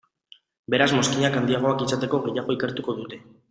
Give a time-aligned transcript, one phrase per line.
[0.73, 3.25] Beraz mozkinak handiagoak izateko, gehiago ikertuko dute.